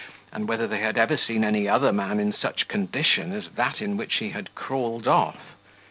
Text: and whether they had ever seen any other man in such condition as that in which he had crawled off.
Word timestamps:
and 0.33 0.47
whether 0.49 0.65
they 0.65 0.79
had 0.79 0.97
ever 0.97 1.15
seen 1.15 1.43
any 1.43 1.69
other 1.69 1.93
man 1.93 2.19
in 2.19 2.33
such 2.33 2.67
condition 2.67 3.31
as 3.33 3.49
that 3.55 3.83
in 3.83 3.95
which 3.97 4.15
he 4.15 4.31
had 4.31 4.55
crawled 4.55 5.07
off. 5.07 5.55